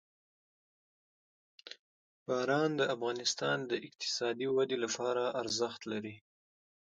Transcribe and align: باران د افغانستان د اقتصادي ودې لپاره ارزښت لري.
باران 2.25 2.71
د 2.79 2.81
افغانستان 2.95 3.57
د 3.71 3.73
اقتصادي 3.87 4.47
ودې 4.55 4.77
لپاره 4.83 5.23
ارزښت 5.41 5.81
لري. 5.91 6.15